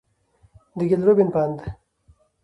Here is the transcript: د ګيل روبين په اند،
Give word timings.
د 0.77 0.79
ګيل 0.89 1.01
روبين 1.07 1.29
په 1.33 1.39
اند، 1.43 1.59